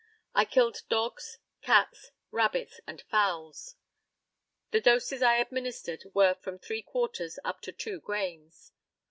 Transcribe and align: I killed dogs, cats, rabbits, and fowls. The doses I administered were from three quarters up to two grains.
I 0.33 0.45
killed 0.45 0.81
dogs, 0.89 1.37
cats, 1.61 2.09
rabbits, 2.31 2.79
and 2.87 3.03
fowls. 3.03 3.75
The 4.71 4.81
doses 4.81 5.21
I 5.21 5.35
administered 5.35 6.05
were 6.15 6.33
from 6.33 6.57
three 6.57 6.81
quarters 6.81 7.37
up 7.43 7.61
to 7.61 7.71
two 7.71 7.99
grains. 7.99 8.71